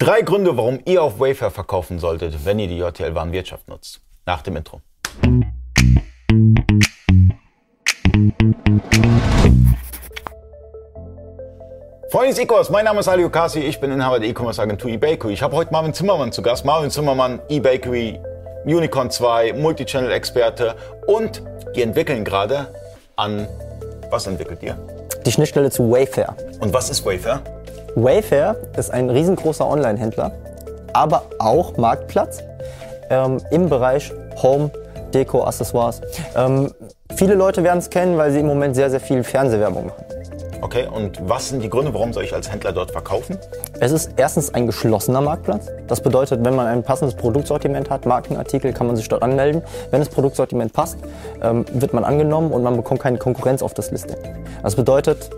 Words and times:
Drei 0.00 0.22
Gründe, 0.22 0.56
warum 0.56 0.80
ihr 0.86 1.02
auf 1.02 1.20
Wayfair 1.20 1.50
verkaufen 1.50 1.98
solltet, 1.98 2.46
wenn 2.46 2.58
ihr 2.58 2.68
die 2.68 2.78
JTL-Warenwirtschaft 2.78 3.68
nutzt. 3.68 4.00
Nach 4.24 4.40
dem 4.40 4.56
Intro. 4.56 4.80
Freunde 12.08 12.30
des 12.30 12.38
E-Commerce, 12.38 12.72
mein 12.72 12.86
Name 12.86 13.00
ist 13.00 13.08
Ali 13.08 13.26
Okasi, 13.26 13.60
ich 13.60 13.78
bin 13.78 13.90
Inhaber 13.90 14.18
der 14.18 14.30
E-Commerce 14.30 14.62
Agentur 14.62 14.90
eBakery. 14.90 15.34
Ich 15.34 15.42
habe 15.42 15.54
heute 15.54 15.70
Marvin 15.70 15.92
Zimmermann 15.92 16.32
zu 16.32 16.40
Gast. 16.40 16.64
Marvin 16.64 16.90
Zimmermann, 16.90 17.38
eBakery, 17.50 18.18
Unicorn 18.64 19.10
2, 19.10 19.52
Multichannel-Experte 19.52 20.76
und 21.08 21.42
die 21.76 21.82
entwickeln 21.82 22.24
gerade 22.24 22.72
an, 23.16 23.46
was 24.08 24.26
entwickelt 24.26 24.62
ihr? 24.62 24.78
Die 25.26 25.30
Schnittstelle 25.30 25.70
zu 25.70 25.90
Wayfair. 25.90 26.34
Und 26.60 26.72
was 26.72 26.88
ist 26.88 27.04
Wayfair? 27.04 27.42
Wayfair 27.96 28.56
ist 28.76 28.90
ein 28.90 29.10
riesengroßer 29.10 29.68
Online-Händler, 29.68 30.32
aber 30.92 31.22
auch 31.38 31.76
Marktplatz 31.76 32.42
ähm, 33.10 33.38
im 33.50 33.68
Bereich 33.68 34.12
Home, 34.42 34.70
Deko, 35.12 35.44
Accessoires. 35.44 36.00
Ähm, 36.36 36.72
viele 37.14 37.34
Leute 37.34 37.64
werden 37.64 37.78
es 37.78 37.90
kennen, 37.90 38.16
weil 38.16 38.30
sie 38.32 38.40
im 38.40 38.46
Moment 38.46 38.76
sehr, 38.76 38.90
sehr 38.90 39.00
viel 39.00 39.24
Fernsehwerbung 39.24 39.86
machen. 39.86 40.04
Okay, 40.62 40.86
und 40.86 41.18
was 41.26 41.48
sind 41.48 41.62
die 41.62 41.70
Gründe, 41.70 41.94
warum 41.94 42.12
soll 42.12 42.22
ich 42.22 42.34
als 42.34 42.52
Händler 42.52 42.72
dort 42.72 42.90
verkaufen? 42.90 43.38
Es 43.80 43.92
ist 43.92 44.10
erstens 44.16 44.52
ein 44.52 44.66
geschlossener 44.66 45.22
Marktplatz. 45.22 45.68
Das 45.88 46.02
bedeutet, 46.02 46.44
wenn 46.44 46.54
man 46.54 46.66
ein 46.66 46.82
passendes 46.82 47.14
Produktsortiment 47.14 47.88
hat, 47.88 48.04
Markenartikel, 48.04 48.74
kann 48.74 48.86
man 48.86 48.94
sich 48.94 49.08
dort 49.08 49.22
anmelden. 49.22 49.62
Wenn 49.90 50.00
das 50.00 50.10
Produktsortiment 50.10 50.74
passt, 50.74 50.98
ähm, 51.42 51.64
wird 51.72 51.94
man 51.94 52.04
angenommen 52.04 52.52
und 52.52 52.62
man 52.62 52.76
bekommt 52.76 53.00
keine 53.00 53.16
Konkurrenz 53.16 53.62
auf 53.62 53.72
das 53.72 53.90
Listing. 53.90 54.18
Das 54.62 54.76
bedeutet, 54.76 55.30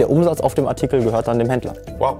der 0.00 0.10
Umsatz 0.10 0.40
auf 0.40 0.54
dem 0.54 0.66
Artikel 0.66 1.02
gehört 1.04 1.28
dann 1.28 1.38
dem 1.38 1.48
Händler. 1.48 1.74
Wow. 1.98 2.16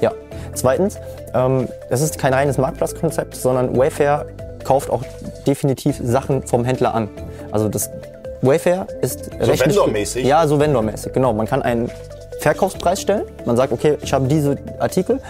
Ja. 0.00 0.12
Zweitens, 0.54 0.98
ähm, 1.34 1.66
es 1.90 2.00
ist 2.02 2.18
kein 2.18 2.32
reines 2.32 2.58
Marktplatzkonzept, 2.58 3.34
sondern 3.34 3.76
Wayfair 3.76 4.26
kauft 4.64 4.90
auch 4.90 5.02
definitiv 5.46 5.98
Sachen 6.02 6.42
vom 6.46 6.64
Händler 6.64 6.94
an. 6.94 7.08
Also 7.50 7.68
das 7.68 7.90
Wayfair 8.42 8.86
ist 9.00 9.24
So 9.24 9.30
rechtlich- 9.38 9.60
vendormäßig? 9.76 10.24
Ja, 10.26 10.46
so 10.46 10.60
vendormäßig, 10.60 11.12
genau. 11.12 11.32
Man 11.32 11.46
kann 11.46 11.62
einen 11.62 11.90
Verkaufspreis 12.40 13.00
stellen. 13.00 13.22
Man 13.44 13.56
sagt, 13.56 13.72
okay, 13.72 13.96
ich 14.02 14.12
habe 14.12 14.26
diese 14.28 14.56
Artikel, 14.78 15.20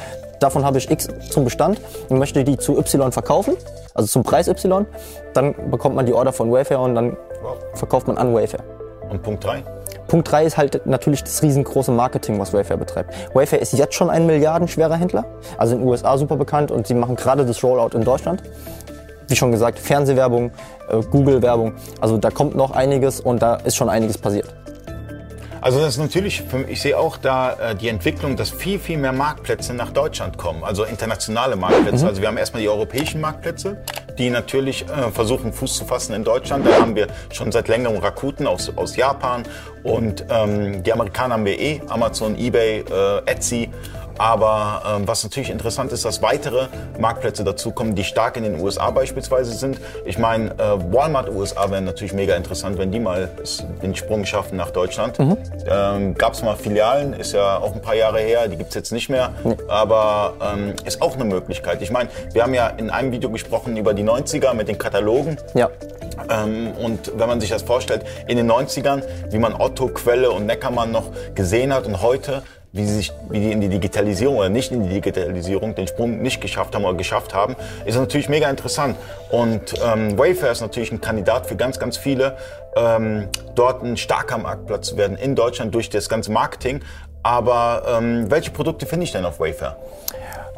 davon 0.41 0.65
habe 0.65 0.79
ich 0.79 0.91
X 0.91 1.09
zum 1.31 1.45
Bestand 1.45 1.81
und 2.09 2.19
möchte 2.19 2.43
die 2.45 2.57
zu 2.59 2.77
Y 2.79 3.13
verkaufen, 3.13 3.57
also 3.95 4.09
zum 4.09 4.23
Preis 4.25 4.49
Y. 4.49 4.87
Dann 5.35 5.55
bekommt 5.71 5.95
man 5.95 6.05
die 6.07 6.13
Order 6.13 6.33
von 6.33 6.51
Wayfair 6.51 6.81
und 6.81 6.95
dann 6.95 7.17
verkauft 7.75 8.09
man 8.09 8.19
an 8.19 8.35
Wayfair. 8.35 8.61
Und 9.09 9.23
Punkt 9.23 9.45
3? 9.45 9.63
Punkt 10.17 10.33
3 10.33 10.45
ist 10.47 10.57
halt 10.57 10.87
natürlich 10.87 11.25
das 11.25 11.43
riesengroße 11.43 11.93
Marketing, 11.93 12.39
was 12.39 12.55
Wayfair 12.55 12.79
betreibt. 12.79 13.13
Wayfair 13.35 13.61
ist 13.61 13.75
jetzt 13.75 13.95
schon 13.95 14.09
ein 14.09 14.25
milliardenschwerer 14.25 14.97
Händler, 14.97 15.27
also 15.59 15.75
in 15.75 15.83
den 15.83 15.89
USA 15.91 16.17
super 16.17 16.37
bekannt 16.37 16.71
und 16.71 16.87
sie 16.87 16.95
machen 16.95 17.17
gerade 17.17 17.45
das 17.45 17.63
Rollout 17.63 17.95
in 17.95 18.03
Deutschland. 18.03 18.43
Wie 19.29 19.37
schon 19.37 19.53
gesagt, 19.53 19.79
Fernsehwerbung, 19.79 20.53
äh, 20.89 21.03
Google-Werbung, 21.11 21.75
also 22.01 22.17
da 22.17 22.31
kommt 22.31 22.55
noch 22.55 22.71
einiges 22.71 23.21
und 23.21 23.43
da 23.43 23.57
ist 23.57 23.77
schon 23.77 23.91
einiges 23.91 24.17
passiert. 24.17 24.47
Also 25.61 25.81
das 25.81 25.89
ist 25.89 25.99
natürlich, 25.99 26.43
ich 26.67 26.81
sehe 26.81 26.97
auch 26.99 27.19
da 27.19 27.53
äh, 27.53 27.75
die 27.75 27.89
Entwicklung, 27.89 28.37
dass 28.37 28.49
viel, 28.49 28.79
viel 28.79 28.97
mehr 28.97 29.13
Marktplätze 29.13 29.75
nach 29.75 29.91
Deutschland 29.91 30.39
kommen, 30.39 30.65
also 30.65 30.85
internationale 30.85 31.57
Marktplätze. 31.57 32.07
Also 32.07 32.23
wir 32.23 32.29
haben 32.29 32.39
erstmal 32.39 32.63
die 32.63 32.71
europäischen 32.71 33.21
Marktplätze, 33.21 33.77
die 34.19 34.31
natürlich 34.31 34.83
äh, 34.89 35.11
versuchen 35.11 35.53
Fuß 35.53 35.77
zu 35.77 35.85
fassen 35.85 36.15
in 36.15 36.25
Deutschland. 36.25 36.67
Dann 36.67 36.81
haben 36.81 36.97
wir 36.97 37.09
schon 37.33 37.53
seit 37.53 37.69
längerem 37.69 37.99
Rakuten 37.99 38.47
aus, 38.47 38.73
aus 38.77 38.97
Japan 38.97 39.43
und 39.83 40.25
ähm, 40.31 40.83
die 40.83 40.93
Amerikaner 40.93 41.35
haben 41.35 41.45
wir 41.45 41.59
eh, 41.59 41.81
Amazon, 41.89 42.37
Ebay, 42.39 42.81
äh, 42.81 43.31
Etsy. 43.31 43.71
Aber 44.19 44.83
ähm, 44.87 45.09
was 45.09 45.23
natürlich 45.25 45.51
interessant 45.51 45.93
ist, 45.93 46.05
dass 46.05 46.23
weitere 46.23 46.69
Marktplätze 46.99 47.45
dazukommen, 47.45 47.95
die 47.95 48.05
stark 48.05 48.37
in 48.37 48.45
den 48.45 48.61
USA 48.61 48.91
beispielsweise 48.91 49.53
sind. 49.53 49.79
Ich 50.05 50.19
meine, 50.19 50.51
äh, 50.53 50.93
Walmart 50.93 51.29
USA 51.31 51.71
wäre 51.71 51.83
natürlich 51.83 52.13
mega 52.13 52.35
interessant, 52.35 52.79
wenn 52.79 52.91
die 52.91 53.01
mal 53.01 53.29
den 53.83 53.95
Sprung 53.95 54.25
schaffen 54.25 54.57
nach 54.57 54.71
Deutschland. 54.71 55.19
Ähm, 55.69 56.15
Gab 56.15 56.33
es 56.35 56.43
mal 56.43 56.57
Filialen, 56.57 57.13
ist 57.13 57.33
ja 57.33 57.59
auch 57.59 57.75
ein 57.75 57.83
paar 57.83 57.95
Jahre 57.95 58.21
her, 58.21 58.49
die 58.49 58.57
gibt 58.57 58.71
es 58.71 58.75
jetzt 58.75 58.93
nicht 58.93 59.09
mehr. 59.09 59.31
Aber 59.69 60.35
ähm, 60.41 60.75
ist 60.85 61.03
auch 61.03 61.15
eine 61.15 61.25
Möglichkeit. 61.25 61.83
Ich 61.83 61.91
meine, 61.91 62.09
wir 62.33 62.43
haben 62.43 62.55
ja 62.55 62.69
in 62.69 62.91
einem 62.91 63.13
Video 63.13 63.31
gesprochen 63.31 63.77
über 63.77 63.95
die 63.95 64.05
90er 64.05 64.55
mit 64.55 64.69
den 64.69 64.79
Katalogen. 64.79 65.37
Ja, 65.55 65.71
Ähm, 66.31 66.73
und 66.83 67.13
wenn 67.19 67.29
man 67.29 67.41
sich 67.41 67.51
das 67.51 67.63
vorstellt, 67.63 68.03
in 68.27 68.37
den 68.37 68.51
90ern, 68.51 69.03
wie 69.31 69.39
man 69.39 69.55
Otto, 69.55 69.89
Quelle 69.89 70.31
und 70.31 70.47
Neckermann 70.47 70.91
noch 70.91 71.05
gesehen 71.35 71.73
hat 71.75 71.87
und 71.87 72.01
heute, 72.03 72.43
wie, 72.73 72.85
sie 72.85 72.95
sich, 72.95 73.13
wie 73.31 73.41
die 73.41 73.53
in 73.53 73.61
die 73.61 73.69
Digitalisierung 73.69 74.37
oder 74.37 74.49
nicht 74.49 74.71
in 74.71 74.83
die 74.83 74.89
Digitalisierung 74.91 75.75
den 75.75 75.87
Sprung 75.87 76.21
nicht 76.21 76.41
geschafft 76.41 76.75
haben 76.75 76.85
oder 76.85 76.97
geschafft 76.97 77.35
haben, 77.35 77.57
ist 77.85 77.97
natürlich 77.97 78.29
mega 78.29 78.51
interessant. 78.51 78.97
Und 79.31 79.75
ähm, 79.85 80.19
Wayfair 80.19 80.53
ist 80.53 80.61
natürlich 80.61 80.93
ein 80.93 81.01
Kandidat 81.01 81.47
für 81.47 81.57
ganz, 81.57 81.79
ganz 81.79 81.97
viele, 81.97 82.37
ähm, 82.77 83.29
dort 83.55 83.83
ein 83.83 83.97
starker 83.97 84.39
Marktplatz 84.39 84.89
zu 84.89 84.97
werden 84.97 85.17
in 85.17 85.35
Deutschland 85.35 85.75
durch 85.75 85.89
das 85.89 86.09
ganze 86.09 86.31
Marketing. 86.31 86.81
Aber 87.23 87.83
ähm, 87.89 88.31
welche 88.31 88.51
Produkte 88.51 88.87
finde 88.87 89.05
ich 89.05 89.13
denn 89.13 89.25
auf 89.25 89.41
Wayfair? 89.41 89.77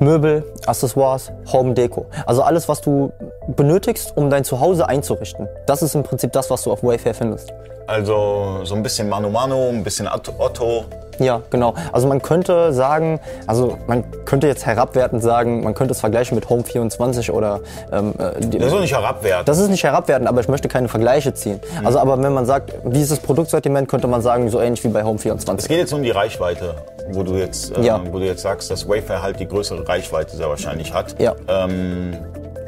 Möbel, 0.01 0.45
Accessoires, 0.67 1.33
Home 1.53 1.75
Deko. 1.75 2.07
Also 2.27 2.43
alles, 2.43 2.69
was 2.69 2.81
du 2.81 3.13
benötigst, 3.57 4.17
um 4.17 4.31
dein 4.31 4.45
Zuhause 4.45 4.89
einzurichten. 4.89 5.49
Das 5.67 5.83
ist 5.83 5.95
im 5.95 6.03
Prinzip 6.03 6.33
das, 6.33 6.51
was 6.51 6.63
du 6.63 6.71
auf 6.71 6.83
Wayfair 6.83 7.15
findest. 7.15 7.53
Also 7.87 8.61
so 8.65 8.75
ein 8.75 8.83
bisschen 8.83 9.09
Mano 9.09 9.31
Mano, 9.31 9.71
ein 9.71 9.83
bisschen 9.83 10.07
Otto. 10.09 10.85
Ja, 11.19 11.43
genau. 11.51 11.75
Also 11.93 12.06
man 12.09 12.23
könnte 12.23 12.73
sagen, 12.73 13.21
also 13.47 13.77
man 13.87 14.05
könnte 14.25 14.47
jetzt 14.47 14.67
herabwertend 14.67 15.23
sagen, 15.23 15.62
man 15.65 15.75
könnte 15.75 15.93
es 15.93 16.01
vergleichen 16.01 16.34
mit 16.34 16.49
Home 16.49 16.65
24 16.65 17.31
oder 17.33 17.61
ähm, 17.93 18.15
äh, 18.19 18.41
die, 18.41 18.59
Das 18.59 18.73
ist 18.73 18.81
nicht 18.81 18.95
herabwertend. 18.95 19.49
Das 19.49 19.59
ist 19.59 19.69
nicht 19.69 19.84
herabwertend, 19.84 20.29
aber 20.29 20.41
ich 20.41 20.49
möchte 20.49 20.69
keine 20.69 20.89
Vergleiche 20.89 21.34
ziehen. 21.34 21.61
Also 21.84 21.99
aber 21.99 22.23
wenn 22.23 22.33
man 22.33 22.47
sagt, 22.47 22.73
wie 22.84 23.01
ist 23.01 23.11
das 23.11 23.21
Produktsortiment, 23.21 23.89
könnte 23.89 24.06
man 24.06 24.23
sagen, 24.23 24.49
so 24.51 24.61
ähnlich 24.61 24.83
wie 24.84 24.89
bei 24.89 25.03
Home 25.05 25.17
Es 25.17 25.23
24. 25.23 25.69
geht 25.69 25.79
jetzt 25.79 25.93
um 25.93 26.03
die 26.03 26.11
Reichweite, 26.11 26.75
wo 27.11 27.23
du 27.23 27.35
jetzt, 27.35 27.77
äh, 27.77 27.83
Ja. 27.83 28.00
wo 28.11 28.19
du 28.19 28.25
jetzt 28.25 28.43
sagst, 28.43 28.71
dass 28.71 28.89
Wayfair 28.89 29.23
halt 29.23 29.41
die 29.41 29.49
größere 29.49 29.87
Reichweite 29.89 30.37
sehr 30.37 30.49
wahrscheinlich 30.49 30.93
hat. 30.95 31.17
Ja. 31.21 31.35
Ähm, 31.49 32.17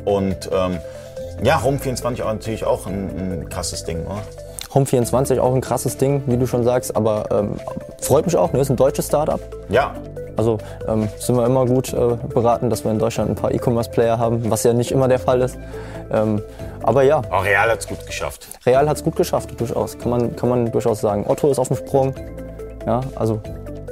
und 0.05 0.49
ähm, 0.53 0.79
ja, 1.43 1.63
Home 1.63 1.79
24 1.79 2.23
auch 2.25 2.33
natürlich 2.33 2.65
auch 2.65 2.87
ein, 2.87 3.11
ein 3.43 3.49
krasses 3.49 3.85
Ding, 3.85 4.05
oder? 4.07 4.23
Home 4.75 4.87
24 4.87 5.41
auch 5.41 5.55
ein 5.55 5.61
krasses 5.61 5.97
Ding, 5.97 6.23
wie 6.27 6.37
du 6.37 6.47
schon 6.47 6.63
sagst, 6.65 6.95
aber 6.97 7.25
ähm, 7.31 7.57
freut 8.01 8.27
mich 8.27 8.37
auch, 8.37 8.53
ne? 8.53 8.61
ist 8.61 8.71
ein 8.71 8.77
deutsches 8.77 9.07
Startup. 9.07 9.41
Ja. 9.69 9.95
Also 10.37 10.59
ähm, 10.89 11.09
sind 11.19 11.37
wir 11.37 11.45
immer 11.45 11.67
gut 11.67 11.93
äh, 11.93 12.17
beraten, 12.33 12.71
dass 12.71 12.85
wir 12.85 12.91
in 12.91 12.99
Deutschland 12.99 13.31
ein 13.31 13.35
paar 13.35 13.53
E-Commerce-Player 13.53 14.19
haben, 14.19 14.51
was 14.51 14.63
ja 14.63 14.73
nicht 14.73 14.93
immer 14.93 15.09
der 15.09 15.19
Fall 15.19 15.41
ist. 15.43 15.59
Ähm, 16.13 16.41
aber 16.83 17.03
ja, 17.03 17.21
Auch 17.31 17.45
Real 17.45 17.69
hat's 17.69 17.87
gut 17.87 18.07
geschafft. 18.07 18.47
Real 18.65 18.89
hat 18.89 18.97
es 18.97 19.05
gut 19.05 19.17
geschafft, 19.17 19.61
durchaus. 19.61 19.99
Kann 19.99 20.11
man, 20.11 20.37
kann 20.37 20.49
man 20.49 20.73
durchaus 20.73 21.01
sagen. 21.01 21.27
Otto 21.29 21.51
ist 21.51 21.59
auf 21.59 21.69
dem 21.69 21.77
Sprung. 21.77 22.15
Ja, 22.87 23.03
also 23.17 23.41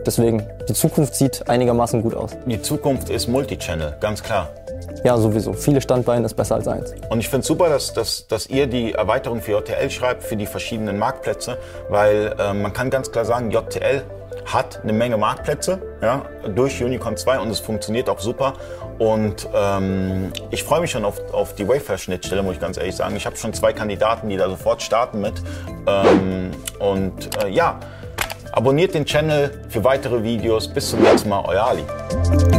deswegen, 0.07 0.47
die 0.69 0.73
Zukunft 0.73 1.15
sieht 1.15 1.49
einigermaßen 1.49 2.03
gut 2.03 2.15
aus. 2.15 2.31
Die 2.47 2.63
Zukunft 2.63 3.11
ist 3.11 3.29
Multichannel, 3.29 3.97
ganz 4.01 4.23
klar. 4.23 4.49
Ja, 5.05 5.17
sowieso. 5.17 5.53
Viele 5.53 5.81
Standbeine 5.81 6.27
ist 6.27 6.35
besser 6.35 6.57
als 6.57 6.69
eins. 6.69 6.93
Und 7.09 7.21
ich 7.21 7.29
finde 7.29 7.41
es 7.43 7.47
super, 7.47 7.69
dass, 7.69 7.93
dass, 7.93 8.27
dass 8.27 8.49
ihr 8.49 8.67
die 8.67 8.93
Erweiterung 8.93 9.41
für 9.41 9.53
JTL 9.53 9.91
schreibt, 9.91 10.25
für 10.25 10.37
die 10.37 10.47
verschiedenen 10.47 10.99
Marktplätze, 10.99 11.59
weil 11.89 12.35
äh, 12.39 12.53
man 12.53 12.73
kann 12.73 12.91
ganz 12.91 13.11
klar 13.11 13.25
sagen, 13.25 13.51
JTL 13.51 14.03
hat 14.53 14.81
eine 14.83 14.93
Menge 14.93 15.17
Marktplätze 15.17 15.81
ja, 16.03 16.23
durch 16.55 16.83
Unicorn 16.83 17.17
2 17.17 17.39
und 17.41 17.51
es 17.51 17.61
funktioniert 17.61 18.09
auch 18.09 18.19
super. 18.19 18.55
Und 18.99 19.49
ähm, 19.55 20.33
ich 20.51 20.65
freue 20.65 20.81
mich 20.81 20.91
schon 20.91 21.05
auf, 21.05 21.21
auf 21.33 21.55
die 21.55 21.69
Wayfair-Schnittstelle, 21.69 22.43
muss 22.43 22.55
ich 22.55 22.61
ganz 22.61 22.77
ehrlich 22.77 22.97
sagen. 22.97 23.15
Ich 23.17 23.27
habe 23.27 23.37
schon 23.37 23.53
zwei 23.53 23.73
Kandidaten, 23.73 24.29
die 24.29 24.37
da 24.37 24.49
sofort 24.49 24.83
starten 24.83 25.21
mit. 25.21 25.35
Ähm, 25.87 26.51
und 26.81 27.43
äh, 27.45 27.49
ja, 27.51 27.79
abonniert 28.53 28.95
den 28.95 29.05
Channel 29.05 29.51
für 29.69 29.85
weitere 29.85 30.23
Videos. 30.23 30.67
Bis 30.67 30.91
zum 30.91 31.01
nächsten 31.01 31.29
Mal, 31.29 31.45
euer 31.47 31.65
Ali. 31.65 32.58